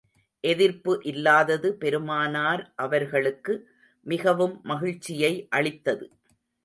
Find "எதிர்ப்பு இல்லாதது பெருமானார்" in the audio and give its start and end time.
0.43-2.63